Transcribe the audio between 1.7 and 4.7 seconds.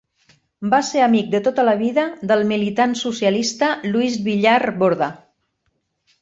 vida del militant socialista Luis Villar